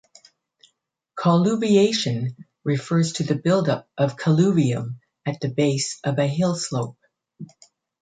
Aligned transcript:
"Colluviation" 1.15 2.35
refers 2.63 3.13
to 3.13 3.23
the 3.23 3.35
buildup 3.35 3.87
of 3.99 4.17
colluvium 4.17 4.95
at 5.27 5.39
the 5.41 5.49
base 5.49 5.99
of 6.03 6.17
a 6.17 6.25
hillslope. 6.27 6.97